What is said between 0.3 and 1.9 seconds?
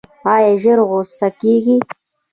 ایا ژر غوسه کیږئ؟